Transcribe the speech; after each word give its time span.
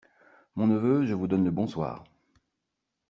Mon 0.55 0.65
neveu, 0.65 1.05
je 1.05 1.13
vous 1.13 1.27
donne 1.27 1.43
le 1.45 1.51
bonsoir. 1.51 2.03